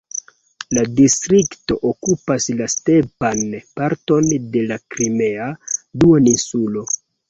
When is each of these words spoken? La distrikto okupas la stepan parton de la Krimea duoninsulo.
La 0.77 0.85
distrikto 0.99 1.77
okupas 1.91 2.49
la 2.63 2.69
stepan 2.77 3.47
parton 3.79 4.35
de 4.59 4.67
la 4.75 4.83
Krimea 4.93 5.55
duoninsulo. 5.71 6.93